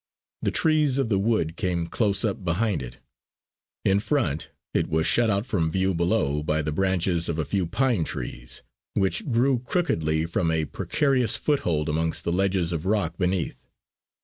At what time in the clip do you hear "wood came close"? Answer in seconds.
1.19-2.25